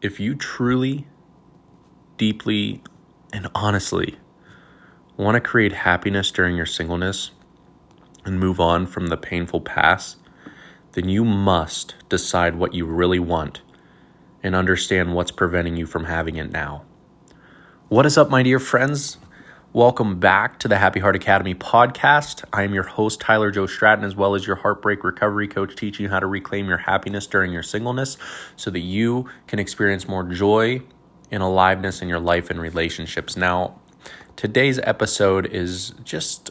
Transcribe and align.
if 0.00 0.18
you 0.18 0.34
truly, 0.34 1.06
deeply, 2.16 2.82
and 3.32 3.48
honestly 3.54 4.16
want 5.16 5.34
to 5.34 5.40
create 5.40 5.72
happiness 5.72 6.30
during 6.30 6.56
your 6.56 6.66
singleness 6.66 7.30
and 8.24 8.40
move 8.40 8.58
on 8.58 8.86
from 8.86 9.08
the 9.08 9.16
painful 9.16 9.60
past, 9.60 10.16
then 10.92 11.08
you 11.08 11.24
must 11.24 11.94
decide 12.08 12.56
what 12.56 12.74
you 12.74 12.86
really 12.86 13.18
want 13.18 13.60
and 14.42 14.54
understand 14.54 15.14
what's 15.14 15.30
preventing 15.30 15.76
you 15.76 15.86
from 15.86 16.04
having 16.04 16.36
it 16.36 16.50
now. 16.50 16.82
What 17.88 18.06
is 18.06 18.16
up, 18.16 18.30
my 18.30 18.42
dear 18.42 18.58
friends? 18.58 19.18
Welcome 19.72 20.18
back 20.18 20.58
to 20.58 20.66
the 20.66 20.78
Happy 20.78 20.98
Heart 20.98 21.14
Academy 21.14 21.54
podcast. 21.54 22.42
I 22.52 22.64
am 22.64 22.74
your 22.74 22.82
host, 22.82 23.20
Tyler 23.20 23.52
Joe 23.52 23.68
Stratton, 23.68 24.04
as 24.04 24.16
well 24.16 24.34
as 24.34 24.44
your 24.44 24.56
heartbreak 24.56 25.04
recovery 25.04 25.46
coach, 25.46 25.76
teaching 25.76 26.02
you 26.02 26.10
how 26.10 26.18
to 26.18 26.26
reclaim 26.26 26.66
your 26.66 26.76
happiness 26.76 27.28
during 27.28 27.52
your 27.52 27.62
singleness 27.62 28.16
so 28.56 28.72
that 28.72 28.80
you 28.80 29.28
can 29.46 29.60
experience 29.60 30.08
more 30.08 30.24
joy 30.24 30.82
and 31.30 31.40
aliveness 31.40 32.02
in 32.02 32.08
your 32.08 32.18
life 32.18 32.50
and 32.50 32.60
relationships. 32.60 33.36
Now, 33.36 33.78
today's 34.34 34.80
episode 34.80 35.46
is 35.46 35.90
just 36.02 36.50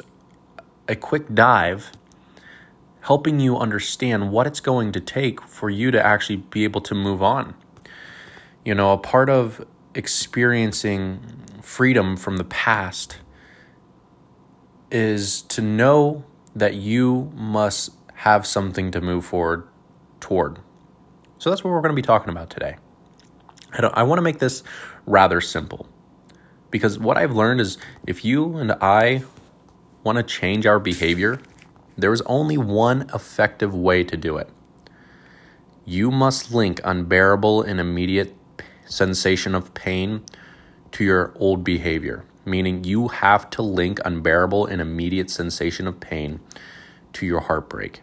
a 0.88 0.95
quick 0.95 1.35
dive 1.35 1.91
helping 3.01 3.41
you 3.41 3.57
understand 3.57 4.31
what 4.31 4.48
it's 4.48 4.62
going 4.62 4.93
to 4.93 5.01
take 5.01 5.41
for 5.41 5.70
you 5.70 5.91
to 5.91 6.01
actually 6.01 6.38
be 6.38 6.63
able 6.63 6.79
to 6.79 6.95
move 6.95 7.21
on. 7.21 7.54
You 8.63 8.76
know, 8.76 8.93
a 8.93 8.98
part 8.98 9.29
of 9.29 9.67
experiencing 9.95 11.20
freedom 11.61 12.17
from 12.17 12.38
the 12.38 12.43
past 12.43 13.17
is 14.91 15.43
to 15.43 15.62
know 15.62 16.23
that 16.55 16.75
you 16.75 17.31
must 17.35 17.91
have 18.13 18.45
something 18.45 18.91
to 18.91 19.02
move 19.02 19.25
forward 19.25 19.67
toward. 20.20 20.59
So 21.38 21.49
that's 21.49 21.63
what 21.63 21.71
we're 21.71 21.81
going 21.81 21.95
to 21.95 22.02
be 22.02 22.05
talking 22.05 22.29
about 22.29 22.49
today. 22.49 22.75
I, 23.73 23.85
I 23.93 24.03
want 24.03 24.17
to 24.17 24.23
make 24.23 24.39
this 24.39 24.63
rather 25.05 25.41
simple 25.41 25.88
because 26.71 26.99
what 26.99 27.17
I've 27.17 27.35
learned 27.35 27.62
is 27.62 27.77
if 28.05 28.26
you 28.26 28.57
and 28.57 28.73
I 28.82 29.23
want 30.04 30.17
to 30.17 30.23
change 30.23 30.65
our 30.65 30.79
behavior, 30.79 31.40
there 31.98 32.13
is 32.13 32.21
only 32.21 32.57
one 32.57 33.10
effective 33.13 33.73
way 33.73 34.04
to 34.04 34.17
do 34.17 34.37
it. 34.37 34.49
You 35.85 36.12
must 36.12 36.54
link 36.54 36.79
unbearable 36.84 37.63
and 37.63 37.79
immediate 37.79 38.35
sensation 38.90 39.55
of 39.55 39.73
pain 39.73 40.23
to 40.91 41.04
your 41.04 41.32
old 41.35 41.63
behavior, 41.63 42.26
meaning 42.43 42.84
you 42.84 43.07
have 43.07 43.49
to 43.51 43.62
link 43.62 43.99
unbearable 44.04 44.65
and 44.65 44.82
immediate 44.82 45.29
sensation 45.29 45.87
of 45.87 45.99
pain 45.99 46.40
to 47.13 47.26
your 47.26 47.41
heartbreak. 47.41 48.01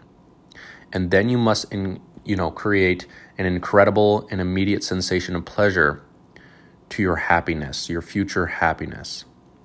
And 0.93 1.11
then 1.11 1.29
you 1.29 1.37
must 1.37 1.71
in, 1.73 2.01
you 2.25 2.37
know 2.37 2.51
create 2.51 3.07
an 3.39 3.47
incredible 3.47 4.27
and 4.31 4.41
immediate 4.41 4.83
sensation 4.83 5.37
of 5.37 5.45
pleasure 5.45 6.03
to 6.89 7.03
your 7.03 7.17
happiness, 7.17 7.91
your 7.91 8.03
future 8.03 8.47
happiness 8.47 9.25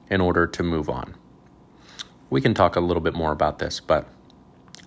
in 0.09 0.19
order 0.19 0.47
to 0.47 0.63
move 0.63 0.89
on. 0.89 1.15
We 2.29 2.41
can 2.41 2.53
talk 2.53 2.75
a 2.75 2.79
little 2.79 3.01
bit 3.01 3.13
more 3.13 3.31
about 3.31 3.59
this, 3.59 3.79
but 3.79 4.07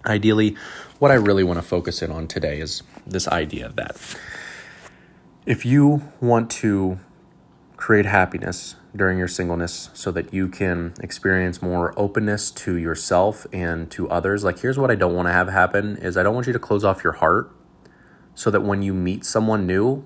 ideally 0.05 0.57
what 0.99 1.11
I 1.11 1.15
really 1.15 1.45
want 1.45 1.59
to 1.59 1.63
focus 1.63 2.03
in 2.03 2.11
on 2.11 2.27
today 2.27 2.61
is 2.61 2.83
this 3.07 3.29
idea 3.29 3.71
that 3.77 3.97
if 5.47 5.65
you 5.65 6.03
want 6.21 6.51
to 6.51 6.99
create 7.77 8.07
happiness 8.07 8.77
during 8.97 9.19
your 9.19 9.29
singleness 9.29 9.91
so 9.93 10.11
that 10.11 10.33
you 10.33 10.49
can 10.49 10.95
experience 11.01 11.61
more 11.61 11.93
openness 11.99 12.51
to 12.51 12.77
yourself 12.77 13.47
and 13.53 13.91
to 13.91 14.09
others 14.09 14.45
like 14.45 14.61
here's 14.61 14.79
what 14.79 14.91
i 14.91 14.95
don't 14.95 15.15
want 15.15 15.27
to 15.27 15.33
have 15.33 15.49
happen 15.49 15.97
is 15.97 16.17
i 16.17 16.23
don't 16.23 16.35
want 16.35 16.47
you 16.47 16.53
to 16.53 16.59
close 16.59 16.85
off 16.85 17.03
your 17.03 17.15
heart 17.15 17.51
so 18.35 18.51
that 18.51 18.63
when 18.63 18.83
you 18.83 18.95
meet 18.95 19.25
someone 19.25 19.67
new 19.67 20.05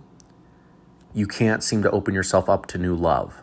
you 1.14 1.26
can't 1.26 1.62
seem 1.62 1.82
to 1.82 1.90
open 1.90 2.14
yourself 2.14 2.48
up 2.48 2.66
to 2.66 2.78
new 2.78 2.94
love. 2.94 3.42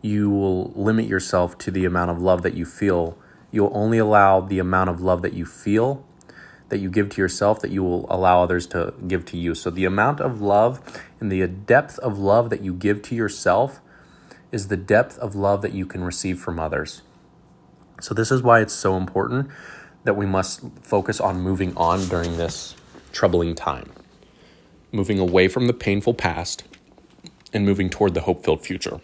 You 0.00 0.30
will 0.30 0.72
limit 0.72 1.06
yourself 1.06 1.58
to 1.58 1.70
the 1.70 1.84
amount 1.84 2.10
of 2.10 2.20
love 2.20 2.42
that 2.42 2.54
you 2.54 2.64
feel. 2.64 3.16
You'll 3.50 3.70
only 3.74 3.98
allow 3.98 4.40
the 4.40 4.58
amount 4.58 4.90
of 4.90 5.00
love 5.00 5.22
that 5.22 5.34
you 5.34 5.44
feel 5.44 6.04
that 6.72 6.78
you 6.78 6.88
give 6.88 7.10
to 7.10 7.20
yourself 7.20 7.60
that 7.60 7.70
you 7.70 7.82
will 7.82 8.06
allow 8.08 8.42
others 8.42 8.66
to 8.66 8.94
give 9.06 9.26
to 9.26 9.36
you. 9.36 9.54
So, 9.54 9.68
the 9.68 9.84
amount 9.84 10.20
of 10.20 10.40
love 10.40 10.80
and 11.20 11.30
the 11.30 11.46
depth 11.46 11.98
of 11.98 12.18
love 12.18 12.48
that 12.48 12.62
you 12.62 12.72
give 12.72 13.02
to 13.02 13.14
yourself 13.14 13.82
is 14.50 14.68
the 14.68 14.76
depth 14.78 15.18
of 15.18 15.34
love 15.34 15.60
that 15.60 15.74
you 15.74 15.84
can 15.84 16.02
receive 16.02 16.40
from 16.40 16.58
others. 16.58 17.02
So, 18.00 18.14
this 18.14 18.30
is 18.30 18.42
why 18.42 18.62
it's 18.62 18.72
so 18.72 18.96
important 18.96 19.50
that 20.04 20.16
we 20.16 20.24
must 20.24 20.62
focus 20.80 21.20
on 21.20 21.42
moving 21.42 21.76
on 21.76 22.08
during 22.08 22.38
this 22.38 22.74
troubling 23.12 23.54
time, 23.54 23.92
moving 24.92 25.18
away 25.18 25.48
from 25.48 25.66
the 25.66 25.74
painful 25.74 26.14
past 26.14 26.64
and 27.52 27.66
moving 27.66 27.90
toward 27.90 28.14
the 28.14 28.22
hope 28.22 28.46
filled 28.46 28.64
future. 28.64 29.02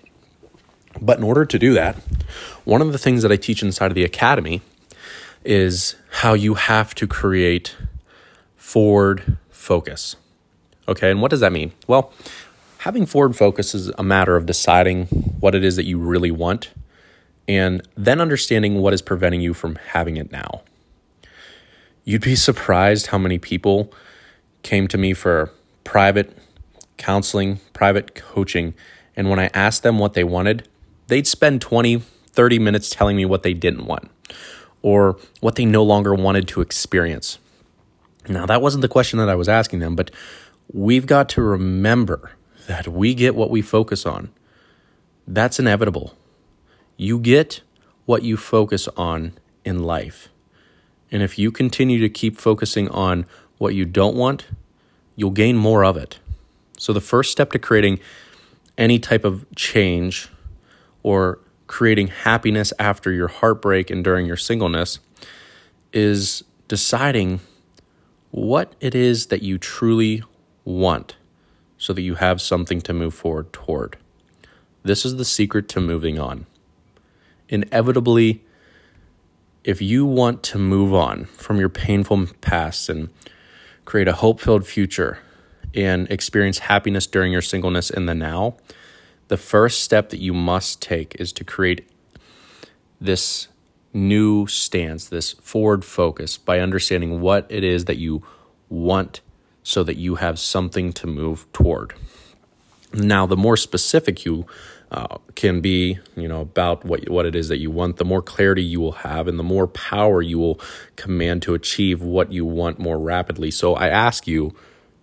But 1.03 1.19
in 1.19 1.25
order 1.25 1.45
to 1.45 1.59
do 1.59 1.75
that, 1.75 1.97
one 2.65 2.81
of 2.81 2.93
the 2.93 2.99
things 2.99 3.21
that 3.23 3.31
I 3.31 3.37
teach 3.37 3.62
inside 3.62 3.91
of 3.91 3.95
the 3.95 4.05
academy 4.05 4.62
is 5.44 5.97
how 6.10 6.34
you 6.34 6.54
have 6.54 6.94
to 6.97 7.06
create 7.06 7.76
forward 8.56 9.38
focus. 9.50 10.16
Okay, 10.87 11.10
and 11.10 11.21
what 11.21 11.31
does 11.31 11.41
that 11.41 11.53
mean? 11.53 11.72
Well, 11.87 12.12
having 12.78 13.06
forward 13.06 13.37
focus 13.37 13.75
is 13.75 13.88
a 13.99 14.03
matter 14.03 14.37
of 14.37 14.47
deciding 14.47 15.06
what 15.41 15.54
it 15.54 15.65
is 15.65 15.76
that 15.76 15.84
you 15.84 15.99
really 15.99 16.31
want 16.31 16.71
and 17.47 17.82
then 17.97 18.21
understanding 18.21 18.76
what 18.76 18.93
is 18.93 19.03
preventing 19.03 19.41
you 19.41 19.54
from 19.54 19.76
having 19.76 20.16
it 20.16 20.31
now. 20.31 20.62
You'd 22.05 22.22
be 22.22 22.37
surprised 22.37 23.09
how 23.09 23.19
many 23.19 23.38
people 23.38 23.93
came 24.62 24.88
to 24.88 24.99
me 24.99 25.15
for 25.15 25.50
private 25.84 26.37
counseling, 26.97 27.60
private 27.72 28.15
coaching, 28.15 28.75
and 29.16 29.31
when 29.31 29.38
I 29.38 29.50
asked 29.55 29.82
them 29.82 29.99
what 29.99 30.15
they 30.15 30.25
wanted, 30.25 30.69
they'd 31.06 31.26
spend 31.26 31.60
20, 31.60 31.99
30 31.99 32.59
minutes 32.59 32.91
telling 32.91 33.16
me 33.16 33.25
what 33.25 33.43
they 33.43 33.55
didn't 33.55 33.87
want 33.87 34.10
or 34.83 35.19
what 35.41 35.56
they 35.56 35.65
no 35.65 35.83
longer 35.83 36.15
wanted 36.15 36.49
to 36.49 36.61
experience. 36.61 37.39
Now, 38.28 38.47
that 38.47 38.61
wasn't 38.61 38.83
the 38.83 38.89
question 38.89 39.19
that 39.19 39.28
I 39.28 39.34
was 39.34 39.49
asking 39.49 39.81
them, 39.81 39.97
but 39.97 40.11
we've 40.72 41.06
got 41.06 41.28
to 41.31 41.43
remember 41.43 42.33
that 42.66 42.87
we 42.87 43.15
get 43.15 43.34
what 43.34 43.50
we 43.50 43.62
focus 43.62 44.05
on. 44.05 44.31
That's 45.27 45.59
inevitable. 45.59 46.15
You 46.97 47.19
get 47.19 47.62
what 48.05 48.22
you 48.22 48.37
focus 48.37 48.88
on 48.97 49.33
in 49.65 49.83
life. 49.83 50.28
And 51.11 51.22
if 51.22 51.38
you 51.38 51.50
continue 51.50 52.00
to 52.00 52.09
keep 52.09 52.38
focusing 52.38 52.88
on 52.88 53.27
what 53.56 53.75
you 53.75 53.84
don't 53.84 54.17
want, 54.17 54.47
you'll 55.17 55.31
gain 55.31 55.56
more 55.56 55.84
of 55.84 55.97
it. 55.97 56.19
So, 56.78 56.93
the 56.93 57.00
first 57.00 57.33
step 57.33 57.50
to 57.53 57.59
creating 57.59 57.99
any 58.77 58.99
type 58.99 59.25
of 59.25 59.44
change 59.56 60.28
or 61.03 61.41
creating 61.69 62.09
happiness 62.09 62.73
after 62.79 63.12
your 63.12 63.29
heartbreak 63.29 63.91
and 63.91 64.03
during 64.03 64.27
your 64.27 64.37
singleness 64.37 64.99
is 65.93 66.43
deciding 66.67 67.41
what 68.31 68.75
it 68.81 68.95
is 68.95 69.27
that 69.27 69.43
you 69.43 69.59
truly 69.59 70.23
want 70.65 71.17
so 71.77 71.93
that 71.93 72.03
you 72.03 72.17
have 72.17 72.41
something 72.41 72.81
to 72.81 72.93
move 72.93 73.15
forward 73.15 73.53
toward. 73.53 73.97
This 74.83 75.05
is 75.05 75.17
the 75.17 75.25
secret 75.25 75.69
to 75.71 75.81
moving 75.81 76.19
on. 76.19 76.47
Inevitably, 77.49 78.43
if 79.65 79.81
you 79.81 80.05
want 80.05 80.43
to 80.45 80.59
move 80.59 80.95
on 80.95 81.27
from 81.27 81.59
your 81.59 81.69
painful 81.69 82.27
past 82.41 82.89
and 82.89 83.11
create 83.85 84.09
a 84.09 84.15
hope 84.15 84.41
filled 84.41 84.67
future 84.67 85.19
and 85.75 86.11
experience 86.11 86.61
happiness 86.61 87.06
during 87.06 87.33
your 87.33 87.43
singleness 87.43 87.91
in 87.91 88.06
the 88.06 88.15
now, 88.15 88.56
the 89.28 89.37
first 89.37 89.83
step 89.83 90.11
that 90.11 90.21
you 90.21 90.34
must 90.34 90.83
take 90.83 91.15
is 91.21 91.33
to 91.34 91.44
create 91.44 91.89
this 93.00 93.49
new 93.93 94.47
stance, 94.47 95.09
this 95.09 95.33
forward 95.34 95.84
focus 95.84 96.37
by 96.37 96.61
understanding 96.61 97.21
what 97.21 97.47
it 97.49 97.65
is 97.65 97.84
that 97.87 97.97
you 97.97 98.22
want 98.69 99.21
so 99.62 99.83
that 99.83 99.97
you 99.97 100.17
have 100.17 100.38
something 100.38 100.93
to 100.94 101.06
move 101.06 101.50
toward. 101.53 101.94
Now, 102.93 103.26
the 103.26 103.37
more 103.37 103.56
specific 103.56 104.25
you 104.25 104.47
uh, 104.91 105.19
can 105.35 105.61
be, 105.61 105.99
you 106.17 106.26
know, 106.26 106.41
about 106.41 106.85
what 106.85 107.08
what 107.11 107.26
it 107.26 107.35
is 107.35 107.49
that 107.49 107.58
you 107.58 107.70
want, 107.70 107.99
the 107.99 108.05
more 108.05 108.23
clarity 108.23 108.62
you 108.62 108.81
will 108.81 108.93
have, 108.93 109.29
and 109.29 109.38
the 109.38 109.43
more 109.43 109.67
power 109.67 110.23
you 110.23 110.38
will 110.38 110.58
command 110.97 111.43
to 111.43 111.52
achieve 111.52 112.00
what 112.00 112.32
you 112.32 112.47
want 112.47 112.79
more 112.79 112.99
rapidly. 112.99 113.50
So, 113.50 113.75
I 113.75 113.88
ask 113.88 114.26
you, 114.26 114.55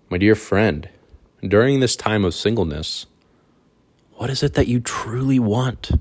my 0.10 0.18
dear 0.18 0.34
friend, 0.34 0.90
during 1.48 1.80
this 1.80 1.96
time 1.96 2.26
of 2.26 2.34
singleness, 2.34 3.06
what 4.16 4.30
is 4.30 4.44
it 4.44 4.54
that 4.54 4.68
you 4.68 4.80
truly 4.80 5.40
want? 5.40 5.92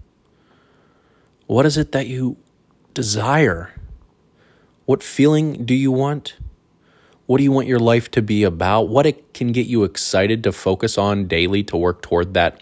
What 1.47 1.67
is 1.67 1.77
it 1.77 1.93
that 1.93 2.07
you 2.07 2.37
desire? 2.95 3.75
What 4.87 5.03
feeling 5.03 5.65
do 5.65 5.75
you 5.75 5.91
want? 5.91 6.37
What 7.27 7.39
do 7.39 7.45
you 7.45 7.53
want 7.53 7.67
your 7.67 7.79
life 7.79 8.11
to 8.13 8.23
be 8.23 8.45
about? 8.45 8.89
What 8.89 9.07
it 9.07 9.35
can 9.35 9.53
get 9.53 9.67
you 9.67 9.85
excited 9.85 10.45
to 10.45 10.53
focus 10.53 10.97
on 10.97 11.27
daily 11.27 11.63
to 11.65 11.77
work 11.77 12.03
toward 12.03 12.35
that 12.35 12.61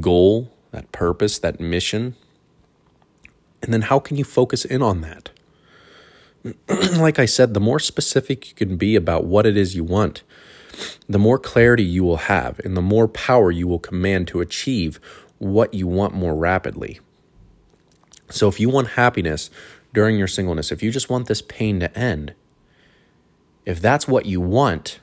goal, 0.00 0.50
that 0.70 0.90
purpose, 0.92 1.38
that 1.40 1.60
mission? 1.60 2.16
And 3.62 3.74
then 3.74 3.82
how 3.82 3.98
can 3.98 4.16
you 4.16 4.24
focus 4.24 4.64
in 4.64 4.80
on 4.80 5.02
that? 5.02 5.30
like 6.98 7.18
I 7.18 7.26
said, 7.26 7.52
the 7.52 7.60
more 7.60 7.78
specific 7.78 8.48
you 8.48 8.54
can 8.54 8.76
be 8.76 8.96
about 8.96 9.24
what 9.24 9.44
it 9.44 9.56
is 9.56 9.74
you 9.74 9.84
want, 9.84 10.22
the 11.08 11.18
more 11.18 11.38
clarity 11.38 11.82
you 11.82 12.04
will 12.04 12.16
have 12.16 12.58
and 12.60 12.76
the 12.76 12.82
more 12.82 13.08
power 13.08 13.50
you 13.50 13.66
will 13.66 13.78
command 13.78 14.28
to 14.28 14.40
achieve 14.40 15.00
what 15.38 15.74
you 15.74 15.86
want 15.86 16.14
more 16.14 16.34
rapidly. 16.34 17.00
So, 18.30 18.48
if 18.48 18.60
you 18.60 18.68
want 18.68 18.88
happiness 18.90 19.50
during 19.92 20.16
your 20.16 20.28
singleness, 20.28 20.70
if 20.70 20.82
you 20.82 20.90
just 20.90 21.10
want 21.10 21.26
this 21.26 21.42
pain 21.42 21.80
to 21.80 21.98
end, 21.98 22.34
if 23.64 23.80
that's 23.80 24.06
what 24.06 24.26
you 24.26 24.40
want, 24.40 25.00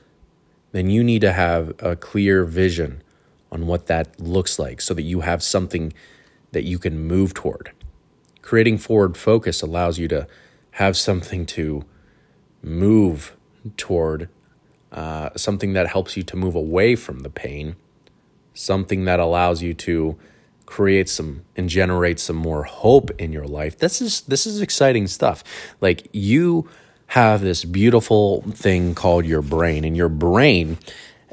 then 0.72 0.90
you 0.90 1.04
need 1.04 1.20
to 1.20 1.32
have 1.32 1.74
a 1.80 1.96
clear 1.96 2.44
vision 2.44 3.02
on 3.50 3.66
what 3.66 3.86
that 3.86 4.20
looks 4.20 4.58
like 4.58 4.80
so 4.80 4.94
that 4.94 5.02
you 5.02 5.20
have 5.20 5.42
something 5.42 5.92
that 6.52 6.64
you 6.64 6.78
can 6.78 6.98
move 6.98 7.34
toward. 7.34 7.72
Creating 8.42 8.78
forward 8.78 9.16
focus 9.16 9.62
allows 9.62 9.98
you 9.98 10.08
to 10.08 10.26
have 10.72 10.96
something 10.96 11.44
to 11.44 11.84
move 12.62 13.36
toward, 13.76 14.28
uh, 14.92 15.30
something 15.36 15.72
that 15.74 15.88
helps 15.88 16.16
you 16.16 16.22
to 16.24 16.36
move 16.36 16.54
away 16.54 16.96
from 16.96 17.20
the 17.20 17.30
pain, 17.30 17.76
something 18.54 19.04
that 19.04 19.20
allows 19.20 19.62
you 19.62 19.74
to 19.74 20.18
create 20.66 21.08
some 21.08 21.42
and 21.56 21.68
generate 21.68 22.20
some 22.20 22.36
more 22.36 22.64
hope 22.64 23.10
in 23.20 23.32
your 23.32 23.46
life. 23.46 23.78
This 23.78 24.02
is 24.02 24.20
this 24.22 24.46
is 24.46 24.60
exciting 24.60 25.06
stuff. 25.06 25.42
Like 25.80 26.08
you 26.12 26.68
have 27.08 27.40
this 27.40 27.64
beautiful 27.64 28.42
thing 28.50 28.94
called 28.94 29.24
your 29.24 29.40
brain 29.40 29.82
and 29.84 29.96
your 29.96 30.10
brain 30.10 30.76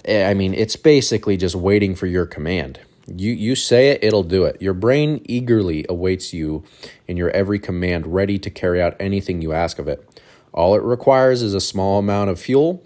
I 0.07 0.33
mean 0.33 0.53
it's 0.53 0.75
basically 0.75 1.35
just 1.35 1.55
waiting 1.55 1.95
for 1.95 2.05
your 2.05 2.25
command. 2.25 2.79
You 3.07 3.31
you 3.31 3.55
say 3.55 3.89
it, 3.89 4.03
it'll 4.03 4.23
do 4.23 4.45
it. 4.45 4.61
Your 4.61 4.73
brain 4.73 5.21
eagerly 5.25 5.85
awaits 5.89 6.33
you 6.33 6.63
in 7.07 7.17
your 7.17 7.29
every 7.31 7.59
command, 7.59 8.07
ready 8.07 8.39
to 8.39 8.49
carry 8.49 8.81
out 8.81 8.95
anything 8.99 9.41
you 9.41 9.53
ask 9.53 9.79
of 9.79 9.87
it. 9.87 10.21
All 10.53 10.75
it 10.75 10.83
requires 10.83 11.41
is 11.41 11.53
a 11.53 11.61
small 11.61 11.99
amount 11.99 12.29
of 12.29 12.39
fuel, 12.39 12.83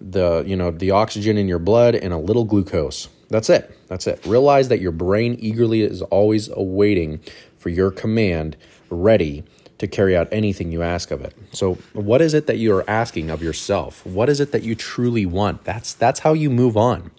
the 0.00 0.44
you 0.46 0.56
know, 0.56 0.70
the 0.70 0.90
oxygen 0.90 1.36
in 1.38 1.48
your 1.48 1.58
blood 1.58 1.94
and 1.94 2.12
a 2.12 2.18
little 2.18 2.44
glucose. 2.44 3.08
That's 3.28 3.48
it. 3.48 3.76
That's 3.88 4.06
it. 4.06 4.24
Realize 4.26 4.68
that 4.68 4.80
your 4.80 4.92
brain 4.92 5.36
eagerly 5.38 5.82
is 5.82 6.02
always 6.02 6.48
awaiting 6.48 7.20
for 7.56 7.70
your 7.70 7.90
command, 7.90 8.56
ready 8.90 9.44
to 9.78 9.86
carry 9.86 10.16
out 10.16 10.28
anything 10.30 10.70
you 10.70 10.82
ask 10.82 11.10
of 11.10 11.22
it. 11.22 11.34
So, 11.52 11.74
what 11.92 12.20
is 12.20 12.34
it 12.34 12.46
that 12.46 12.58
you 12.58 12.74
are 12.76 12.88
asking 12.88 13.30
of 13.30 13.42
yourself? 13.42 14.04
What 14.06 14.28
is 14.28 14.38
it 14.38 14.52
that 14.52 14.62
you 14.62 14.74
truly 14.74 15.26
want? 15.26 15.64
That's 15.64 15.94
that's 15.94 16.20
how 16.20 16.34
you 16.34 16.50
move 16.50 16.76
on 16.76 17.10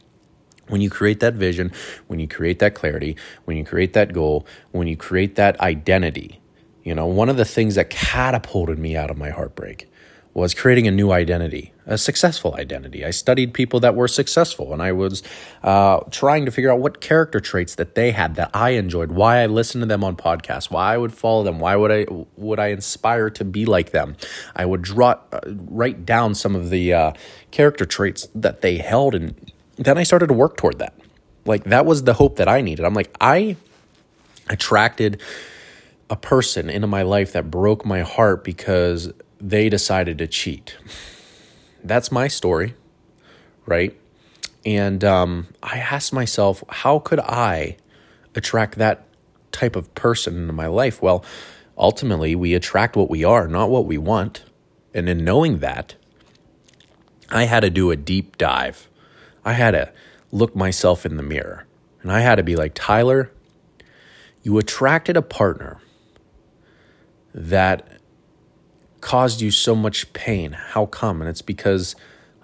when 0.67 0.81
you 0.81 0.89
create 0.89 1.19
that 1.19 1.33
vision, 1.33 1.71
when 2.07 2.19
you 2.19 2.27
create 2.27 2.59
that 2.59 2.73
clarity, 2.73 3.17
when 3.45 3.57
you 3.57 3.65
create 3.65 3.93
that 3.93 4.13
goal, 4.13 4.45
when 4.71 4.87
you 4.87 4.95
create 4.95 5.35
that 5.35 5.59
identity, 5.59 6.39
you 6.83 6.95
know, 6.95 7.05
one 7.05 7.29
of 7.29 7.37
the 7.37 7.45
things 7.45 7.75
that 7.75 7.89
catapulted 7.89 8.79
me 8.79 8.95
out 8.95 9.09
of 9.09 9.17
my 9.17 9.29
heartbreak 9.29 9.89
was 10.33 10.56
creating 10.56 10.88
a 10.88 10.91
new 10.91 11.12
identity, 11.12 11.74
a 11.85 11.97
successful 11.97 12.56
identity. 12.56 13.06
I 13.06 13.12
studied 13.12 13.53
people 13.53 13.80
that 13.81 13.95
were 13.95 14.07
successful 14.07 14.74
and 14.74 14.81
I 14.81 14.91
was 14.91 15.21
uh, 15.62 16.00
trying 16.09 16.45
to 16.45 16.51
figure 16.51 16.71
out 16.71 16.80
what 16.80 17.01
character 17.01 17.39
traits 17.39 17.75
that 17.75 17.94
they 17.94 18.12
had 18.12 18.35
that 18.35 18.50
I 18.53 18.71
enjoyed, 18.71 19.12
why 19.12 19.44
I 19.44 19.45
listened 19.45 19.83
to 19.83 19.85
them 19.85 20.03
on 20.03 20.15
podcasts, 20.15 20.71
why 20.71 20.95
I 20.95 20.97
would 20.97 21.13
follow 21.13 21.44
them, 21.44 21.59
why 21.59 21.75
would 21.75 21.91
I 21.91 22.06
would 22.35 22.59
I 22.59 22.68
inspire 22.68 23.30
to 23.31 23.45
be 23.45 23.65
like 23.65 23.91
them. 23.91 24.15
I 24.56 24.65
would 24.65 24.81
draw 24.81 25.15
uh, 25.31 25.41
write 25.45 26.06
down 26.06 26.33
some 26.33 26.56
of 26.56 26.71
the 26.71 26.94
uh, 26.94 27.12
character 27.51 27.86
traits 27.86 28.27
that 28.33 28.62
they 28.62 28.77
held 28.77 29.13
and 29.13 29.51
then 29.75 29.97
I 29.97 30.03
started 30.03 30.27
to 30.27 30.33
work 30.33 30.57
toward 30.57 30.79
that. 30.79 30.95
Like 31.45 31.65
that 31.65 31.86
was 31.86 32.03
the 32.03 32.13
hope 32.13 32.38
that 32.38 32.47
I 32.47 32.62
needed. 32.62 32.86
I'm 32.86 32.94
like, 32.95 33.15
I 33.21 33.56
attracted 34.50 35.21
a 36.09 36.15
person 36.15 36.69
into 36.69 36.88
my 36.88 37.03
life 37.03 37.33
that 37.33 37.51
broke 37.51 37.86
my 37.86 38.01
heart 38.01 38.44
because 38.44 39.12
they 39.43 39.67
decided 39.67 40.17
to 40.19 40.27
cheat. 40.27 40.77
That's 41.83 42.11
my 42.11 42.29
story, 42.29 42.75
right? 43.65 43.99
And 44.65 45.03
um, 45.03 45.47
I 45.61 45.79
asked 45.79 46.13
myself, 46.13 46.63
how 46.69 46.99
could 46.99 47.19
I 47.19 47.75
attract 48.33 48.77
that 48.77 49.05
type 49.51 49.75
of 49.75 49.93
person 49.95 50.37
into 50.37 50.53
my 50.53 50.67
life? 50.67 51.01
Well, 51.01 51.25
ultimately, 51.77 52.35
we 52.35 52.53
attract 52.53 52.95
what 52.95 53.09
we 53.09 53.25
are, 53.25 53.47
not 53.47 53.69
what 53.69 53.85
we 53.85 53.97
want. 53.97 54.43
And 54.93 55.09
in 55.09 55.25
knowing 55.25 55.59
that, 55.59 55.95
I 57.29 57.43
had 57.43 57.59
to 57.61 57.69
do 57.69 57.91
a 57.91 57.95
deep 57.97 58.37
dive 58.37 58.87
I 59.45 59.53
had 59.53 59.71
to 59.71 59.91
look 60.31 60.55
myself 60.55 61.05
in 61.05 61.17
the 61.17 61.23
mirror 61.23 61.65
and 62.01 62.11
I 62.11 62.21
had 62.21 62.35
to 62.35 62.43
be 62.43 62.55
like, 62.55 62.73
Tyler, 62.73 63.31
you 64.41 64.57
attracted 64.57 65.17
a 65.17 65.21
partner 65.21 65.79
that 67.33 67.92
caused 69.03 69.41
you 69.41 69.51
so 69.51 69.75
much 69.75 70.11
pain. 70.13 70.53
How 70.53 70.85
come? 70.85 71.21
And 71.21 71.29
it's 71.29 71.41
because 71.41 71.95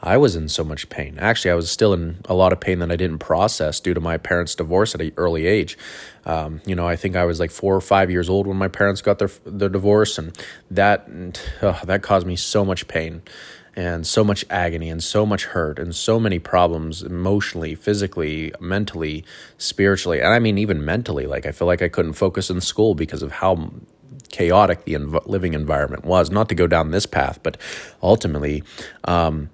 I 0.03 0.17
was 0.17 0.35
in 0.35 0.49
so 0.49 0.63
much 0.63 0.89
pain. 0.89 1.17
Actually, 1.17 1.51
I 1.51 1.55
was 1.55 1.71
still 1.71 1.93
in 1.93 2.17
a 2.25 2.33
lot 2.33 2.53
of 2.53 2.59
pain 2.59 2.79
that 2.79 2.91
I 2.91 2.97
didn't 2.97 3.19
process 3.19 3.79
due 3.79 3.93
to 3.93 4.01
my 4.01 4.17
parents' 4.17 4.55
divorce 4.55 4.93
at 4.93 5.01
an 5.01 5.11
early 5.15 5.45
age. 5.45 5.77
Um, 6.25 6.61
you 6.65 6.75
know, 6.75 6.85
I 6.85 6.97
think 6.97 7.15
I 7.15 7.23
was 7.23 7.39
like 7.39 7.51
four 7.51 7.75
or 7.75 7.81
five 7.81 8.11
years 8.11 8.29
old 8.29 8.45
when 8.45 8.57
my 8.57 8.67
parents 8.67 9.01
got 9.01 9.19
their 9.19 9.29
their 9.45 9.69
divorce, 9.69 10.17
and 10.17 10.37
that 10.69 11.07
that 11.61 12.01
caused 12.03 12.27
me 12.27 12.35
so 12.35 12.63
much 12.65 12.87
pain 12.87 13.21
and 13.75 14.05
so 14.05 14.23
much 14.23 14.43
agony 14.49 14.89
and 14.89 15.01
so 15.01 15.25
much 15.25 15.45
hurt 15.45 15.79
and 15.79 15.95
so 15.95 16.19
many 16.19 16.39
problems 16.39 17.01
emotionally, 17.01 17.73
physically, 17.75 18.51
mentally, 18.59 19.23
spiritually, 19.57 20.19
and 20.19 20.33
I 20.33 20.39
mean 20.39 20.57
even 20.57 20.83
mentally. 20.83 21.25
Like 21.25 21.45
I 21.45 21.51
feel 21.51 21.67
like 21.67 21.81
I 21.81 21.89
couldn't 21.89 22.13
focus 22.13 22.49
in 22.49 22.61
school 22.61 22.95
because 22.95 23.21
of 23.23 23.31
how 23.31 23.71
chaotic 24.31 24.85
the 24.85 24.93
env- 24.93 25.25
living 25.27 25.53
environment 25.53 26.05
was. 26.05 26.31
Not 26.31 26.49
to 26.49 26.55
go 26.55 26.67
down 26.67 26.91
this 26.91 27.05
path, 27.05 27.39
but 27.43 27.57
ultimately, 28.01 28.63
um, 29.03 29.49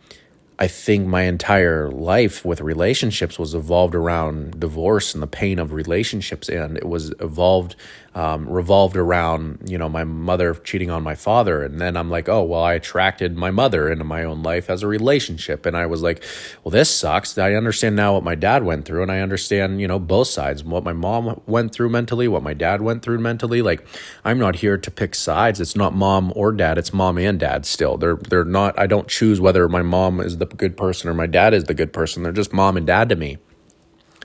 I 0.57 0.67
think 0.67 1.07
my 1.07 1.23
entire 1.23 1.89
life 1.89 2.45
with 2.45 2.61
relationships 2.61 3.37
was 3.37 3.53
evolved 3.53 3.93
around 3.93 4.59
divorce 4.59 5.13
and 5.13 5.21
the 5.21 5.27
pain 5.27 5.59
of 5.59 5.73
relationships, 5.73 6.47
and 6.47 6.77
it 6.77 6.87
was 6.87 7.13
evolved, 7.19 7.75
um, 8.15 8.47
revolved 8.47 8.95
around 8.95 9.59
you 9.67 9.77
know 9.77 9.89
my 9.89 10.05
mother 10.05 10.53
cheating 10.53 10.89
on 10.89 11.03
my 11.03 11.15
father, 11.15 11.61
and 11.61 11.79
then 11.81 11.97
I'm 11.97 12.09
like, 12.09 12.29
oh 12.29 12.43
well, 12.43 12.63
I 12.63 12.73
attracted 12.73 13.35
my 13.35 13.51
mother 13.51 13.91
into 13.91 14.05
my 14.05 14.23
own 14.23 14.41
life 14.41 14.69
as 14.69 14.83
a 14.83 14.87
relationship, 14.87 15.65
and 15.65 15.75
I 15.75 15.85
was 15.85 16.01
like, 16.01 16.23
well, 16.63 16.71
this 16.71 16.89
sucks. 16.89 17.37
I 17.37 17.53
understand 17.53 17.97
now 17.97 18.13
what 18.13 18.23
my 18.23 18.35
dad 18.35 18.63
went 18.63 18.85
through, 18.85 19.03
and 19.03 19.11
I 19.11 19.19
understand 19.19 19.81
you 19.81 19.87
know 19.87 19.99
both 19.99 20.29
sides, 20.29 20.63
what 20.63 20.83
my 20.85 20.93
mom 20.93 21.41
went 21.45 21.73
through 21.73 21.89
mentally, 21.89 22.29
what 22.29 22.41
my 22.41 22.53
dad 22.53 22.81
went 22.81 23.03
through 23.03 23.19
mentally. 23.19 23.61
Like, 23.61 23.85
I'm 24.23 24.39
not 24.39 24.57
here 24.57 24.77
to 24.77 24.91
pick 24.91 25.13
sides. 25.13 25.59
It's 25.59 25.75
not 25.75 25.93
mom 25.93 26.31
or 26.37 26.53
dad. 26.53 26.77
It's 26.77 26.93
mom 26.93 27.17
and 27.17 27.37
dad. 27.37 27.65
Still, 27.65 27.97
they're 27.97 28.15
they're 28.15 28.45
not. 28.45 28.79
I 28.79 28.87
don't 28.87 29.09
choose 29.09 29.41
whether 29.41 29.67
my 29.67 29.81
mom 29.81 30.21
is 30.21 30.37
the 30.37 30.45
good 30.45 30.77
person 30.77 31.09
or 31.09 31.13
my 31.13 31.27
dad 31.27 31.53
is 31.53 31.65
the 31.65 31.73
good 31.73 31.91
person. 31.91 32.23
They're 32.23 32.31
just 32.31 32.53
mom 32.53 32.77
and 32.77 32.87
dad 32.87 33.09
to 33.09 33.17
me. 33.17 33.39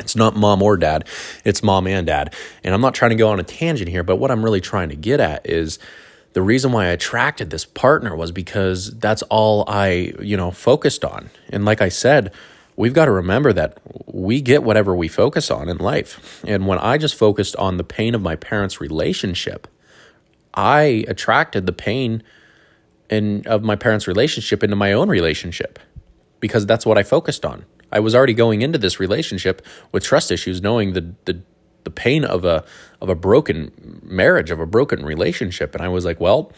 It's 0.00 0.17
not 0.17 0.35
mom 0.35 0.62
or 0.62 0.76
dad, 0.76 1.06
it's 1.44 1.63
mom 1.63 1.86
and 1.86 2.06
dad. 2.06 2.34
And 2.65 2.75
I'm 2.75 2.81
not 2.81 2.94
trying 2.94 3.10
to 3.10 3.17
go 3.17 3.29
on 3.29 3.39
a 3.39 3.44
tangent 3.44 3.89
here, 3.89 4.03
but 4.03 4.17
what 4.17 4.31
I'm 4.31 4.44
really 4.44 4.60
trying 4.60 4.89
to 4.89 4.96
get 4.96 5.20
at 5.20 5.48
is 5.48 5.79
the 6.32 6.43
reason 6.43 6.72
why 6.72 6.86
I 6.86 6.89
attracted 6.89 7.51
this 7.51 7.65
partner 7.65 8.15
was 8.17 8.32
because 8.32 8.98
that's 8.98 9.22
all 9.22 9.65
I, 9.69 10.13
you 10.20 10.36
know, 10.36 10.51
focused 10.51 11.05
on. 11.05 11.31
And 11.48 11.65
like 11.65 11.82
I 11.82 11.89
said, 11.89 12.32
we've 12.77 12.94
got 12.94 13.06
to 13.06 13.10
remember 13.10 13.53
that 13.53 13.79
we 14.06 14.41
get 14.41 14.63
whatever 14.63 14.94
we 14.94 15.08
focus 15.08 15.51
on 15.51 15.69
in 15.69 15.79
life. 15.79 16.43
And 16.46 16.67
when 16.67 16.79
I 16.79 16.98
just 16.98 17.15
focused 17.15 17.56
on 17.56 17.77
the 17.77 17.84
pain 17.84 18.15
of 18.15 18.22
my 18.22 18.36
parents' 18.36 18.81
relationship, 18.81 19.67
I 20.55 21.05
attracted 21.08 21.67
the 21.67 21.72
pain 21.72 22.22
in 23.08 23.43
of 23.46 23.63
my 23.63 23.77
parents' 23.77 24.06
relationship 24.06 24.63
into 24.63 24.77
my 24.77 24.93
own 24.93 25.08
relationship 25.08 25.79
because 26.39 26.65
that's 26.65 26.86
what 26.86 26.96
I 26.96 27.03
focused 27.03 27.44
on. 27.44 27.65
I 27.93 28.01
was 28.01 28.15
already 28.15 28.35
going 28.35 28.63
into 28.63 28.79
this 28.79 29.01
relationship 29.01 29.65
with 29.93 30.05
trust 30.05 30.31
issues, 30.31 30.63
knowing 30.63 30.93
the 30.93 31.15
the 31.25 31.43
the 31.85 31.91
pain 31.91 32.25
of 32.25 32.44
a 32.44 32.65
of 33.01 33.09
a 33.09 33.15
broken 33.15 34.01
marriage, 34.03 34.51
of 34.51 34.61
a 34.61 34.67
broken 34.67 35.05
relationship, 35.05 35.75
and 35.75 35.82
I 35.82 35.89
was 35.89 36.05
like, 36.05 36.20
well, 36.20 36.53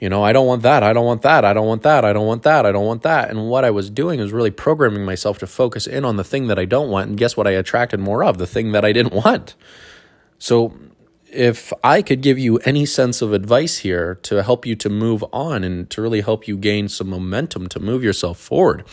you 0.00 0.08
know, 0.08 0.22
I 0.22 0.32
don't 0.32 0.46
want 0.46 0.62
that. 0.62 0.82
I 0.82 0.92
don't 0.92 1.06
want 1.06 1.22
that. 1.22 1.44
I 1.44 1.52
don't 1.52 1.66
want 1.66 1.82
that. 1.82 2.04
I 2.04 2.12
don't 2.12 2.26
want 2.26 2.42
that. 2.44 2.66
I 2.66 2.72
don't 2.72 2.86
want 2.86 3.02
that. 3.02 3.30
And 3.30 3.48
what 3.48 3.64
I 3.64 3.70
was 3.70 3.90
doing 3.90 4.20
was 4.20 4.32
really 4.32 4.52
programming 4.52 5.04
myself 5.04 5.38
to 5.38 5.46
focus 5.46 5.86
in 5.86 6.04
on 6.04 6.16
the 6.16 6.24
thing 6.24 6.46
that 6.46 6.58
I 6.58 6.66
don't 6.66 6.88
want. 6.88 7.08
And 7.08 7.18
guess 7.18 7.36
what? 7.36 7.48
I 7.48 7.52
attracted 7.52 7.98
more 7.98 8.22
of 8.22 8.38
the 8.38 8.46
thing 8.46 8.72
that 8.72 8.84
I 8.84 8.92
didn't 8.92 9.12
want. 9.24 9.54
So 10.38 10.72
if 11.30 11.72
I 11.84 12.00
could 12.00 12.22
give 12.22 12.38
you 12.38 12.58
any 12.58 12.86
sense 12.86 13.20
of 13.20 13.32
advice 13.32 13.78
here 13.78 14.14
to 14.22 14.42
help 14.42 14.64
you 14.64 14.74
to 14.76 14.88
move 14.88 15.24
on 15.32 15.62
and 15.62 15.88
to 15.90 16.00
really 16.00 16.22
help 16.22 16.48
you 16.48 16.56
gain 16.56 16.88
some 16.88 17.10
momentum 17.10 17.68
to 17.68 17.80
move 17.80 18.02
yourself 18.02 18.38
forward 18.38 18.84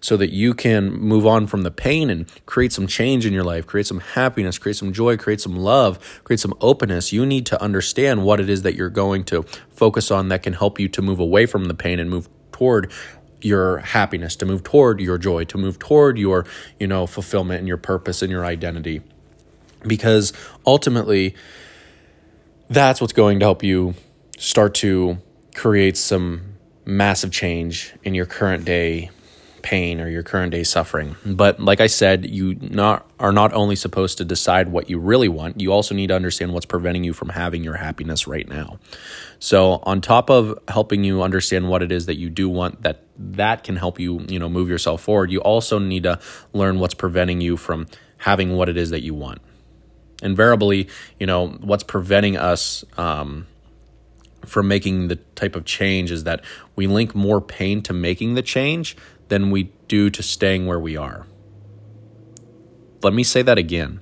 so 0.00 0.16
that 0.16 0.30
you 0.30 0.54
can 0.54 0.92
move 0.92 1.26
on 1.26 1.46
from 1.46 1.62
the 1.62 1.70
pain 1.70 2.08
and 2.08 2.30
create 2.46 2.72
some 2.72 2.86
change 2.86 3.26
in 3.26 3.32
your 3.32 3.42
life, 3.44 3.66
create 3.66 3.86
some 3.86 4.00
happiness, 4.00 4.58
create 4.58 4.76
some 4.76 4.92
joy, 4.92 5.16
create 5.16 5.40
some 5.40 5.56
love, 5.56 6.22
create 6.24 6.40
some 6.40 6.54
openness, 6.60 7.12
you 7.12 7.26
need 7.26 7.44
to 7.46 7.60
understand 7.60 8.24
what 8.24 8.40
it 8.40 8.48
is 8.48 8.62
that 8.62 8.74
you're 8.74 8.88
going 8.88 9.24
to 9.24 9.42
focus 9.70 10.10
on 10.10 10.28
that 10.28 10.42
can 10.42 10.52
help 10.52 10.78
you 10.78 10.88
to 10.88 11.02
move 11.02 11.18
away 11.18 11.44
from 11.44 11.64
the 11.64 11.74
pain 11.74 11.98
and 11.98 12.08
move 12.08 12.28
toward 12.52 12.90
your 13.40 13.78
happiness, 13.78 14.36
to 14.36 14.46
move 14.46 14.62
toward 14.62 15.00
your 15.00 15.18
joy, 15.18 15.44
to 15.44 15.58
move 15.58 15.78
toward 15.78 16.18
your, 16.18 16.44
you 16.78 16.86
know, 16.86 17.06
fulfillment 17.06 17.58
and 17.58 17.66
your 17.66 17.78
purpose 17.78 18.22
and 18.22 18.30
your 18.30 18.44
identity. 18.44 19.00
Because 19.86 20.32
ultimately, 20.66 21.34
that's 22.70 23.00
what's 23.00 23.12
going 23.12 23.40
to 23.40 23.44
help 23.44 23.62
you 23.62 23.94
start 24.38 24.74
to 24.76 25.18
create 25.54 25.96
some 25.96 26.54
massive 26.84 27.32
change 27.32 27.92
in 28.04 28.14
your 28.14 28.26
current 28.26 28.64
day 28.64 29.10
pain 29.62 30.00
or 30.00 30.08
your 30.08 30.22
current 30.22 30.52
day 30.52 30.62
suffering. 30.62 31.16
But 31.26 31.60
like 31.60 31.80
I 31.80 31.88
said, 31.88 32.24
you 32.24 32.54
not 32.54 33.10
are 33.18 33.32
not 33.32 33.52
only 33.52 33.76
supposed 33.76 34.18
to 34.18 34.24
decide 34.24 34.68
what 34.68 34.88
you 34.88 34.98
really 34.98 35.28
want, 35.28 35.60
you 35.60 35.72
also 35.72 35.94
need 35.94 36.06
to 36.06 36.16
understand 36.16 36.54
what's 36.54 36.64
preventing 36.64 37.04
you 37.04 37.12
from 37.12 37.30
having 37.30 37.62
your 37.62 37.74
happiness 37.74 38.26
right 38.26 38.48
now. 38.48 38.78
So, 39.40 39.80
on 39.82 40.00
top 40.00 40.30
of 40.30 40.58
helping 40.68 41.04
you 41.04 41.22
understand 41.22 41.68
what 41.68 41.82
it 41.82 41.92
is 41.92 42.06
that 42.06 42.16
you 42.16 42.30
do 42.30 42.48
want 42.48 42.82
that 42.84 43.02
that 43.18 43.64
can 43.64 43.76
help 43.76 43.98
you, 43.98 44.20
you 44.28 44.38
know, 44.38 44.48
move 44.48 44.68
yourself 44.68 45.02
forward, 45.02 45.30
you 45.30 45.40
also 45.40 45.78
need 45.78 46.04
to 46.04 46.18
learn 46.52 46.78
what's 46.78 46.94
preventing 46.94 47.40
you 47.40 47.56
from 47.56 47.86
having 48.18 48.56
what 48.56 48.68
it 48.68 48.76
is 48.76 48.90
that 48.90 49.02
you 49.02 49.12
want. 49.12 49.42
Invariably, 50.22 50.88
you 51.18 51.26
know, 51.26 51.48
what's 51.48 51.82
preventing 51.82 52.36
us 52.36 52.84
um, 52.96 53.46
from 54.44 54.68
making 54.68 55.08
the 55.08 55.16
type 55.16 55.56
of 55.56 55.64
change 55.64 56.10
is 56.10 56.24
that 56.24 56.44
we 56.76 56.86
link 56.86 57.14
more 57.14 57.40
pain 57.40 57.82
to 57.82 57.92
making 57.92 58.34
the 58.34 58.42
change 58.42 58.96
than 59.28 59.50
we 59.50 59.72
do 59.88 60.10
to 60.10 60.22
staying 60.22 60.66
where 60.66 60.80
we 60.80 60.96
are. 60.96 61.26
Let 63.02 63.14
me 63.14 63.22
say 63.22 63.42
that 63.42 63.58
again. 63.58 64.00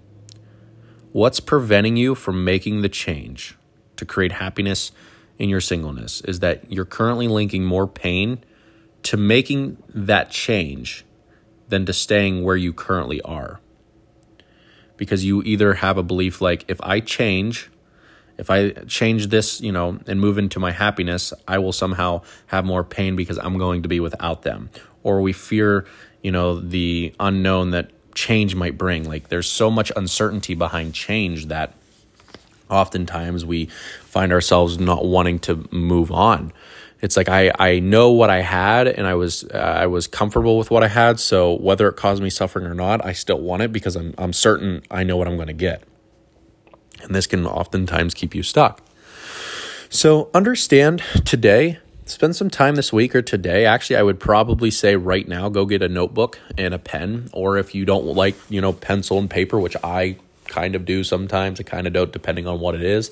What's 1.12 1.40
preventing 1.40 1.96
you 1.96 2.14
from 2.14 2.44
making 2.44 2.82
the 2.82 2.88
change 2.88 3.56
to 3.96 4.04
create 4.04 4.32
happiness 4.32 4.92
in 5.38 5.48
your 5.48 5.60
singleness 5.60 6.20
is 6.22 6.40
that 6.40 6.70
you're 6.70 6.84
currently 6.84 7.28
linking 7.28 7.64
more 7.64 7.86
pain 7.86 8.44
to 9.04 9.16
making 9.16 9.80
that 9.88 10.30
change 10.30 11.04
than 11.68 11.86
to 11.86 11.92
staying 11.92 12.42
where 12.42 12.56
you 12.56 12.72
currently 12.72 13.20
are. 13.22 13.60
Because 14.98 15.24
you 15.24 15.42
either 15.42 15.74
have 15.74 15.96
a 15.96 16.02
belief 16.02 16.42
like, 16.42 16.66
if 16.68 16.78
I 16.82 17.00
change, 17.00 17.70
if 18.36 18.50
I 18.50 18.70
change 18.70 19.28
this, 19.28 19.60
you 19.62 19.72
know, 19.72 19.98
and 20.06 20.20
move 20.20 20.36
into 20.36 20.60
my 20.60 20.72
happiness, 20.72 21.32
I 21.46 21.58
will 21.58 21.72
somehow 21.72 22.22
have 22.48 22.66
more 22.66 22.84
pain 22.84 23.16
because 23.16 23.38
I'm 23.38 23.56
going 23.56 23.82
to 23.82 23.88
be 23.88 24.00
without 24.00 24.42
them. 24.42 24.68
Or 25.02 25.22
we 25.22 25.32
fear, 25.32 25.86
you 26.22 26.30
know, 26.30 26.60
the 26.60 27.14
unknown 27.18 27.70
that 27.70 27.90
change 28.14 28.54
might 28.54 28.76
bring. 28.76 29.08
Like 29.08 29.28
there's 29.28 29.48
so 29.48 29.70
much 29.70 29.90
uncertainty 29.96 30.54
behind 30.54 30.92
change 30.92 31.46
that 31.46 31.74
oftentimes 32.68 33.44
we 33.44 33.66
find 34.04 34.32
ourselves 34.32 34.78
not 34.78 35.04
wanting 35.06 35.38
to 35.40 35.68
move 35.70 36.12
on. 36.12 36.52
It's 37.00 37.16
like 37.16 37.28
I, 37.28 37.52
I 37.58 37.78
know 37.78 38.10
what 38.10 38.28
I 38.28 38.40
had 38.40 38.88
and 38.88 39.06
I 39.06 39.14
was 39.14 39.44
uh, 39.44 39.56
I 39.56 39.86
was 39.86 40.06
comfortable 40.06 40.58
with 40.58 40.70
what 40.70 40.82
I 40.82 40.88
had. 40.88 41.20
So 41.20 41.54
whether 41.54 41.88
it 41.88 41.96
caused 41.96 42.22
me 42.22 42.30
suffering 42.30 42.66
or 42.66 42.74
not, 42.74 43.04
I 43.04 43.12
still 43.12 43.40
want 43.40 43.62
it 43.62 43.72
because 43.72 43.96
I'm 43.96 44.14
I'm 44.18 44.32
certain 44.32 44.82
I 44.90 45.04
know 45.04 45.16
what 45.16 45.28
I'm 45.28 45.36
going 45.36 45.48
to 45.48 45.52
get. 45.52 45.84
And 47.02 47.14
this 47.14 47.26
can 47.26 47.46
oftentimes 47.46 48.14
keep 48.14 48.34
you 48.34 48.42
stuck. 48.42 48.82
So 49.90 50.28
understand 50.34 51.02
today, 51.24 51.78
spend 52.04 52.36
some 52.36 52.50
time 52.50 52.74
this 52.74 52.92
week 52.92 53.14
or 53.14 53.22
today. 53.22 53.64
Actually, 53.64 53.96
I 53.96 54.02
would 54.02 54.20
probably 54.20 54.70
say 54.70 54.96
right 54.96 55.26
now, 55.26 55.48
go 55.48 55.64
get 55.64 55.82
a 55.82 55.88
notebook 55.88 56.38
and 56.58 56.74
a 56.74 56.78
pen. 56.78 57.30
Or 57.32 57.56
if 57.56 57.74
you 57.74 57.84
don't 57.84 58.04
like, 58.04 58.34
you 58.50 58.60
know, 58.60 58.72
pencil 58.72 59.18
and 59.18 59.30
paper, 59.30 59.58
which 59.58 59.76
I 59.82 60.16
kind 60.46 60.74
of 60.74 60.84
do 60.84 61.04
sometimes, 61.04 61.60
I 61.60 61.62
kind 61.62 61.86
of 61.86 61.92
don't, 61.92 62.12
depending 62.12 62.46
on 62.46 62.60
what 62.60 62.74
it 62.74 62.82
is. 62.82 63.10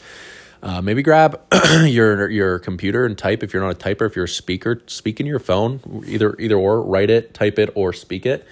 Uh, 0.63 0.81
maybe 0.83 1.03
grab 1.03 1.41
your 1.85 2.29
your 2.31 2.59
computer 2.59 3.05
and 3.05 3.17
type 3.17 3.43
if 3.43 3.53
you're 3.53 3.63
not 3.63 3.73
a 3.73 3.79
typer. 3.79 4.07
If 4.07 4.17
you're 4.17 4.25
a 4.25 4.29
speaker, 4.29 4.83
speak 4.87 5.21
in 5.21 5.27
your 5.27 5.39
phone. 5.39 6.03
Either 6.07 6.35
either 6.39 6.57
or, 6.57 6.83
write 6.83 7.11
it, 7.11 7.35
type 7.35 7.59
it, 7.59 7.71
or 7.75 7.93
speak 7.93 8.27
it, 8.27 8.47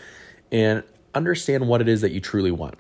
and 0.53 0.83
understand 1.15 1.69
what 1.69 1.81
it 1.81 1.89
is 1.89 2.01
that 2.03 2.13
you 2.13 2.21
truly 2.21 2.51
want. 2.51 2.75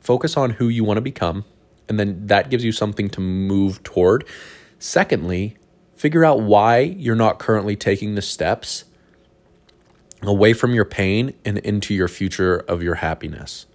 Focus 0.00 0.36
on 0.36 0.50
who 0.50 0.68
you 0.68 0.84
want 0.84 0.96
to 0.96 1.02
become 1.02 1.44
and 1.88 1.98
then 1.98 2.26
that 2.26 2.50
gives 2.50 2.64
you 2.64 2.72
something 2.72 3.08
to 3.10 3.20
move 3.20 3.82
toward. 3.82 4.24
Secondly, 4.78 5.56
figure 5.94 6.24
out 6.24 6.40
why 6.40 6.78
you're 6.78 7.14
not 7.14 7.38
currently 7.38 7.76
taking 7.76 8.14
the 8.14 8.22
steps 8.22 8.84
away 10.22 10.52
from 10.52 10.72
your 10.74 10.84
pain 10.84 11.34
and 11.44 11.58
into 11.58 11.92
your 11.92 12.08
future 12.08 12.56
of 12.56 12.82
your 12.82 12.96
happiness. 12.96 13.66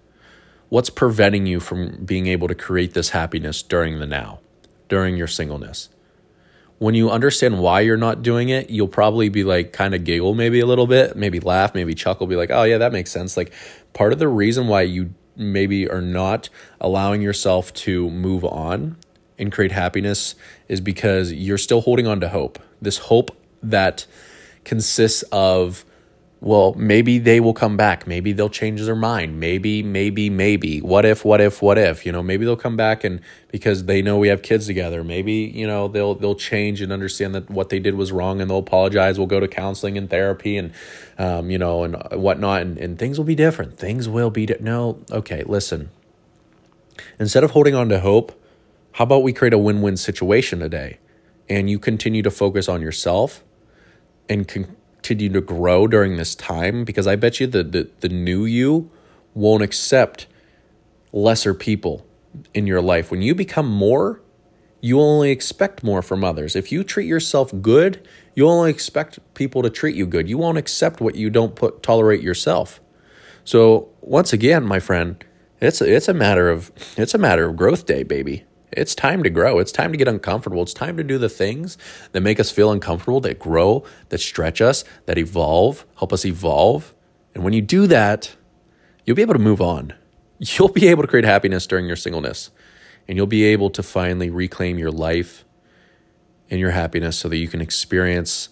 What's 0.68 0.90
preventing 0.90 1.46
you 1.46 1.60
from 1.60 2.04
being 2.04 2.26
able 2.26 2.48
to 2.48 2.54
create 2.54 2.94
this 2.94 3.10
happiness 3.10 3.62
during 3.62 4.00
the 4.00 4.06
now, 4.06 4.40
during 4.88 5.16
your 5.16 5.26
singleness? 5.26 5.88
When 6.78 6.94
you 6.94 7.10
understand 7.10 7.60
why 7.60 7.80
you're 7.80 7.96
not 7.96 8.22
doing 8.22 8.50
it, 8.50 8.70
you'll 8.70 8.88
probably 8.88 9.28
be 9.28 9.42
like 9.42 9.72
kind 9.72 9.94
of 9.94 10.04
giggle 10.04 10.34
maybe 10.34 10.60
a 10.60 10.66
little 10.66 10.86
bit, 10.86 11.16
maybe 11.16 11.40
laugh, 11.40 11.74
maybe 11.74 11.94
chuckle, 11.94 12.26
be 12.26 12.36
like, 12.36 12.50
oh, 12.52 12.62
yeah, 12.62 12.78
that 12.78 12.92
makes 12.92 13.10
sense. 13.10 13.36
Like 13.36 13.52
part 13.94 14.12
of 14.12 14.18
the 14.18 14.28
reason 14.28 14.68
why 14.68 14.82
you 14.82 15.12
maybe 15.36 15.88
are 15.88 16.02
not 16.02 16.48
allowing 16.80 17.22
yourself 17.22 17.72
to 17.72 18.10
move 18.10 18.44
on 18.44 18.96
and 19.38 19.52
create 19.52 19.72
happiness 19.72 20.34
is 20.68 20.80
because 20.80 21.32
you're 21.32 21.58
still 21.58 21.80
holding 21.80 22.06
on 22.06 22.20
to 22.20 22.28
hope. 22.28 22.58
This 22.82 22.98
hope 22.98 23.36
that 23.62 24.06
consists 24.64 25.22
of 25.32 25.84
well, 26.40 26.72
maybe 26.74 27.18
they 27.18 27.40
will 27.40 27.52
come 27.52 27.76
back. 27.76 28.06
Maybe 28.06 28.32
they'll 28.32 28.48
change 28.48 28.80
their 28.82 28.94
mind. 28.94 29.40
Maybe, 29.40 29.82
maybe, 29.82 30.30
maybe. 30.30 30.80
What 30.80 31.04
if, 31.04 31.24
what 31.24 31.40
if, 31.40 31.60
what 31.60 31.78
if? 31.78 32.06
You 32.06 32.12
know, 32.12 32.22
maybe 32.22 32.44
they'll 32.44 32.56
come 32.56 32.76
back 32.76 33.02
and 33.02 33.20
because 33.50 33.86
they 33.86 34.02
know 34.02 34.18
we 34.18 34.28
have 34.28 34.42
kids 34.42 34.66
together. 34.66 35.02
Maybe, 35.02 35.32
you 35.32 35.66
know, 35.66 35.88
they'll 35.88 36.14
they'll 36.14 36.36
change 36.36 36.80
and 36.80 36.92
understand 36.92 37.34
that 37.34 37.50
what 37.50 37.70
they 37.70 37.80
did 37.80 37.96
was 37.96 38.12
wrong 38.12 38.40
and 38.40 38.48
they'll 38.48 38.58
apologize. 38.58 39.18
We'll 39.18 39.26
go 39.26 39.40
to 39.40 39.48
counseling 39.48 39.98
and 39.98 40.08
therapy 40.08 40.56
and 40.56 40.72
um, 41.18 41.50
you 41.50 41.58
know, 41.58 41.82
and 41.82 41.96
whatnot, 42.12 42.62
and, 42.62 42.78
and 42.78 42.98
things 42.98 43.18
will 43.18 43.24
be 43.24 43.34
different. 43.34 43.76
Things 43.76 44.08
will 44.08 44.30
be 44.30 44.46
di- 44.46 44.56
no, 44.60 45.00
okay, 45.10 45.42
listen. 45.42 45.90
Instead 47.18 47.42
of 47.42 47.50
holding 47.50 47.74
on 47.74 47.88
to 47.88 47.98
hope, 47.98 48.40
how 48.92 49.04
about 49.04 49.24
we 49.24 49.32
create 49.32 49.52
a 49.52 49.58
win-win 49.58 49.96
situation 49.96 50.60
today? 50.60 50.98
And 51.48 51.68
you 51.68 51.78
continue 51.78 52.22
to 52.22 52.30
focus 52.30 52.68
on 52.68 52.80
yourself 52.80 53.42
and 54.28 54.46
con- 54.46 54.76
continue 55.02 55.32
to 55.32 55.40
grow 55.40 55.86
during 55.86 56.16
this 56.16 56.34
time 56.34 56.84
because 56.84 57.06
I 57.06 57.16
bet 57.16 57.40
you 57.40 57.46
the, 57.46 57.62
the, 57.62 57.90
the 58.00 58.08
new 58.08 58.44
you 58.44 58.90
won't 59.34 59.62
accept 59.62 60.26
lesser 61.12 61.54
people 61.54 62.06
in 62.52 62.66
your 62.66 62.82
life. 62.82 63.10
When 63.10 63.22
you 63.22 63.34
become 63.34 63.68
more, 63.68 64.20
you 64.80 65.00
only 65.00 65.30
expect 65.30 65.82
more 65.82 66.02
from 66.02 66.22
others. 66.22 66.54
If 66.54 66.70
you 66.70 66.84
treat 66.84 67.06
yourself 67.06 67.52
good, 67.62 68.06
you 68.34 68.46
only 68.46 68.70
expect 68.70 69.18
people 69.34 69.62
to 69.62 69.70
treat 69.70 69.96
you 69.96 70.06
good. 70.06 70.28
You 70.28 70.38
won't 70.38 70.58
accept 70.58 71.00
what 71.00 71.14
you 71.14 71.30
don't 71.30 71.54
put 71.56 71.82
tolerate 71.82 72.20
yourself. 72.20 72.80
So 73.44 73.88
once 74.00 74.32
again, 74.32 74.64
my 74.64 74.78
friend, 74.78 75.24
it's 75.60 75.80
it's 75.80 76.08
a 76.08 76.14
matter 76.14 76.48
of 76.48 76.70
it's 76.96 77.14
a 77.14 77.18
matter 77.18 77.48
of 77.48 77.56
growth 77.56 77.86
day, 77.86 78.02
baby. 78.02 78.44
It's 78.72 78.94
time 78.94 79.22
to 79.22 79.30
grow. 79.30 79.58
It's 79.58 79.72
time 79.72 79.92
to 79.92 79.98
get 79.98 80.08
uncomfortable. 80.08 80.62
It's 80.62 80.74
time 80.74 80.96
to 80.96 81.04
do 81.04 81.18
the 81.18 81.28
things 81.28 81.78
that 82.12 82.20
make 82.20 82.38
us 82.38 82.50
feel 82.50 82.70
uncomfortable, 82.70 83.20
that 83.22 83.38
grow, 83.38 83.84
that 84.10 84.18
stretch 84.18 84.60
us, 84.60 84.84
that 85.06 85.18
evolve, 85.18 85.86
help 85.98 86.12
us 86.12 86.24
evolve. 86.24 86.94
And 87.34 87.44
when 87.44 87.52
you 87.52 87.62
do 87.62 87.86
that, 87.86 88.36
you'll 89.04 89.16
be 89.16 89.22
able 89.22 89.34
to 89.34 89.40
move 89.40 89.60
on. 89.60 89.94
You'll 90.40 90.68
be 90.68 90.86
able 90.86 91.02
to 91.02 91.08
create 91.08 91.24
happiness 91.24 91.66
during 91.66 91.86
your 91.86 91.96
singleness. 91.96 92.52
And 93.08 93.16
you'll 93.16 93.26
be 93.26 93.42
able 93.42 93.70
to 93.70 93.82
finally 93.82 94.30
reclaim 94.30 94.78
your 94.78 94.92
life 94.92 95.44
and 96.48 96.60
your 96.60 96.70
happiness 96.70 97.18
so 97.18 97.28
that 97.28 97.38
you 97.38 97.48
can 97.48 97.60
experience 97.60 98.48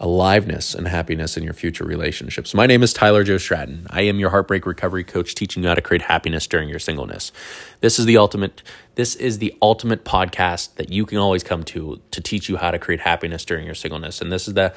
aliveness 0.00 0.74
and 0.74 0.88
happiness 0.88 1.36
in 1.36 1.42
your 1.42 1.52
future 1.52 1.84
relationships. 1.84 2.52
My 2.54 2.66
name 2.66 2.82
is 2.82 2.92
Tyler 2.92 3.22
Joe 3.22 3.38
Stratton. 3.38 3.86
I 3.90 4.02
am 4.02 4.18
your 4.18 4.30
heartbreak 4.30 4.66
recovery 4.66 5.04
coach 5.04 5.34
teaching 5.34 5.62
you 5.62 5.68
how 5.68 5.74
to 5.74 5.82
create 5.82 6.02
happiness 6.02 6.46
during 6.46 6.68
your 6.68 6.78
singleness. 6.78 7.32
This 7.80 7.98
is 7.98 8.04
the 8.04 8.16
ultimate 8.16 8.62
this 8.96 9.14
is 9.14 9.38
the 9.38 9.56
ultimate 9.62 10.04
podcast 10.04 10.74
that 10.76 10.90
you 10.90 11.06
can 11.06 11.18
always 11.18 11.42
come 11.42 11.62
to 11.64 12.00
to 12.10 12.20
teach 12.20 12.48
you 12.48 12.56
how 12.56 12.70
to 12.70 12.78
create 12.78 13.00
happiness 13.00 13.44
during 13.44 13.66
your 13.66 13.74
singleness. 13.74 14.20
And 14.20 14.32
this 14.32 14.48
is 14.48 14.54
the 14.54 14.74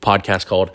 podcast 0.00 0.46
called 0.46 0.70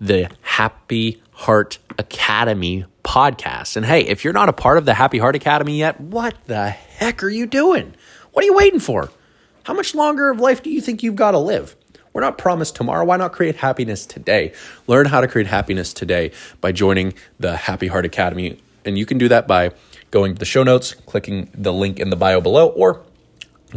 the 0.00 0.30
Happy 0.42 1.20
Heart 1.32 1.78
Academy 1.98 2.84
podcast. 3.02 3.76
And 3.76 3.84
hey, 3.84 4.02
if 4.02 4.22
you're 4.22 4.32
not 4.32 4.48
a 4.48 4.52
part 4.52 4.78
of 4.78 4.84
the 4.84 4.94
Happy 4.94 5.18
Heart 5.18 5.34
Academy 5.34 5.78
yet, 5.78 6.00
what 6.00 6.36
the 6.46 6.68
heck 6.68 7.22
are 7.24 7.28
you 7.28 7.46
doing? 7.46 7.94
What 8.32 8.44
are 8.44 8.46
you 8.46 8.54
waiting 8.54 8.80
for? 8.80 9.10
How 9.64 9.74
much 9.74 9.94
longer 9.94 10.30
of 10.30 10.40
life 10.40 10.62
do 10.62 10.70
you 10.70 10.80
think 10.80 11.02
you've 11.02 11.16
got 11.16 11.32
to 11.32 11.38
live? 11.38 11.76
We're 12.18 12.22
not 12.22 12.36
promised 12.36 12.74
tomorrow. 12.74 13.04
Why 13.04 13.16
not 13.16 13.32
create 13.32 13.54
happiness 13.54 14.04
today? 14.04 14.52
Learn 14.88 15.06
how 15.06 15.20
to 15.20 15.28
create 15.28 15.46
happiness 15.46 15.92
today 15.92 16.32
by 16.60 16.72
joining 16.72 17.14
the 17.38 17.56
Happy 17.56 17.86
Heart 17.86 18.06
Academy. 18.06 18.60
And 18.84 18.98
you 18.98 19.06
can 19.06 19.18
do 19.18 19.28
that 19.28 19.46
by 19.46 19.70
going 20.10 20.34
to 20.34 20.38
the 20.40 20.44
show 20.44 20.64
notes, 20.64 20.94
clicking 20.94 21.48
the 21.54 21.72
link 21.72 22.00
in 22.00 22.10
the 22.10 22.16
bio 22.16 22.40
below, 22.40 22.70
or 22.70 23.04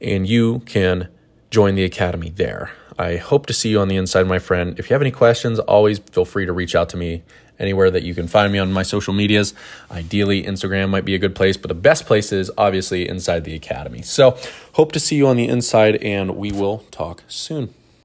And 0.00 0.28
you 0.28 0.58
can 0.66 1.08
join 1.52 1.76
the 1.76 1.84
academy 1.84 2.30
there. 2.30 2.72
I 2.98 3.18
hope 3.18 3.46
to 3.46 3.52
see 3.52 3.68
you 3.68 3.78
on 3.78 3.86
the 3.86 3.94
inside, 3.94 4.26
my 4.26 4.40
friend. 4.40 4.76
If 4.80 4.90
you 4.90 4.94
have 4.94 5.00
any 5.00 5.12
questions, 5.12 5.60
always 5.60 6.00
feel 6.00 6.24
free 6.24 6.46
to 6.46 6.52
reach 6.52 6.74
out 6.74 6.88
to 6.88 6.96
me 6.96 7.22
anywhere 7.60 7.90
that 7.90 8.02
you 8.02 8.14
can 8.14 8.26
find 8.26 8.52
me 8.52 8.58
on 8.58 8.72
my 8.72 8.82
social 8.82 9.12
medias. 9.12 9.54
Ideally, 9.90 10.42
Instagram 10.44 10.88
might 10.90 11.04
be 11.04 11.14
a 11.14 11.18
good 11.18 11.34
place, 11.34 11.56
but 11.56 11.68
the 11.68 11.74
best 11.74 12.06
place 12.06 12.32
is 12.32 12.50
obviously 12.58 13.08
inside 13.08 13.44
the 13.44 13.54
academy. 13.54 14.02
So, 14.02 14.38
hope 14.72 14.92
to 14.92 15.00
see 15.00 15.16
you 15.16 15.28
on 15.28 15.36
the 15.36 15.46
inside, 15.46 15.96
and 15.96 16.36
we 16.36 16.50
will 16.50 16.78
talk 16.90 17.22
soon. 17.28 17.74